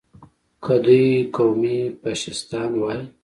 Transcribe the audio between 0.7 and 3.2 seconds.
دوی قومي فشیستان وای.